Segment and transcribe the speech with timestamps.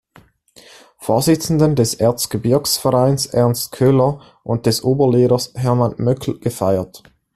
[0.97, 7.03] Vorsitzenden des Erzgebirgsvereins, Ernst Köhler, und des Oberlehrers Hermann Möckel gefeiert.